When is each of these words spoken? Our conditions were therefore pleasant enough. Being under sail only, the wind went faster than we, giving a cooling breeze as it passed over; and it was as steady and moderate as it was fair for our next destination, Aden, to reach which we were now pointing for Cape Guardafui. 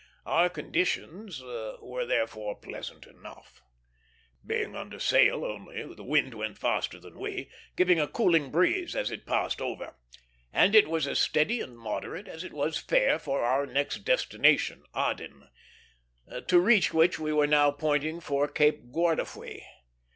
Our 0.25 0.49
conditions 0.49 1.43
were 1.43 2.07
therefore 2.07 2.55
pleasant 2.55 3.05
enough. 3.05 3.61
Being 4.43 4.75
under 4.75 4.97
sail 4.99 5.45
only, 5.45 5.93
the 5.93 6.03
wind 6.03 6.33
went 6.33 6.57
faster 6.57 6.99
than 6.99 7.19
we, 7.19 7.51
giving 7.75 7.99
a 7.99 8.07
cooling 8.07 8.49
breeze 8.49 8.95
as 8.95 9.11
it 9.11 9.27
passed 9.27 9.61
over; 9.61 9.93
and 10.51 10.73
it 10.73 10.87
was 10.89 11.05
as 11.05 11.19
steady 11.19 11.61
and 11.61 11.77
moderate 11.77 12.27
as 12.27 12.43
it 12.43 12.51
was 12.51 12.79
fair 12.79 13.19
for 13.19 13.43
our 13.43 13.67
next 13.67 13.97
destination, 13.97 14.85
Aden, 14.95 15.49
to 16.47 16.59
reach 16.59 16.95
which 16.95 17.19
we 17.19 17.31
were 17.31 17.45
now 17.45 17.69
pointing 17.69 18.19
for 18.19 18.47
Cape 18.47 18.91
Guardafui. 18.91 19.63